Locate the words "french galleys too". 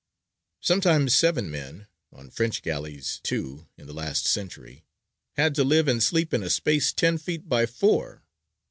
2.31-3.67